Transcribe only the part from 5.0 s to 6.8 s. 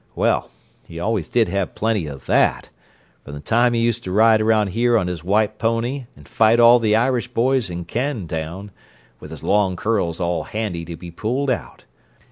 his white pony and fight all